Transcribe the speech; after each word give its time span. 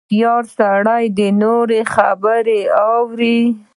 •هوښیار 0.03 0.43
سړی 0.57 1.03
د 1.17 1.19
نورو 1.41 1.79
خبرې 1.93 2.61
اوري. 2.93 3.39